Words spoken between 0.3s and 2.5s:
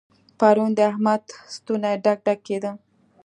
پرون د احمد ستونی ډک ډک